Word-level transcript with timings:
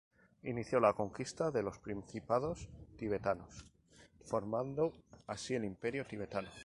Inició 0.41 0.79
la 0.79 0.93
conquista 0.93 1.51
de 1.51 1.61
los 1.61 1.77
principados 1.77 2.67
tibetanos, 2.97 3.67
formando 4.25 4.93
así 5.27 5.53
el 5.53 5.63
Imperio 5.63 6.03
tibetano. 6.05 6.49